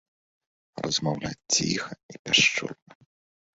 Размаўляюць 0.85 1.47
ціха 1.59 1.89
і 2.15 2.19
пяшчотна. 2.25 2.93